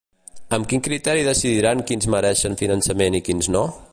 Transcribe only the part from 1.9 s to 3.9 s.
quins mereixen finançament i quins no?